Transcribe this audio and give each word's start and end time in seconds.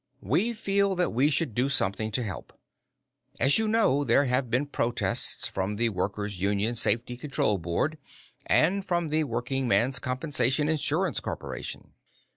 We 0.23 0.53
feel 0.53 0.95
that 0.95 1.11
we 1.11 1.29
should 1.29 1.53
do 1.53 1.69
something 1.69 2.09
to 2.13 2.23
help. 2.23 2.53
As 3.39 3.59
you 3.59 3.67
know, 3.67 4.03
there 4.03 4.25
have 4.25 4.49
been 4.49 4.65
protests 4.65 5.47
from 5.47 5.75
the 5.75 5.89
Worker's 5.89 6.41
Union 6.41 6.73
Safety 6.73 7.15
Control 7.15 7.59
Board 7.59 7.99
and 8.47 8.83
from 8.83 9.09
the 9.09 9.25
Workingman's 9.25 9.99
Compensation 9.99 10.67
Insurance 10.67 11.19
Corporation." 11.19 11.91